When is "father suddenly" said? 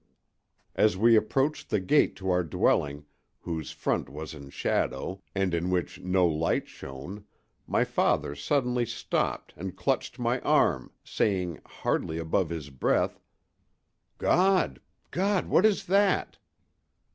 7.83-8.83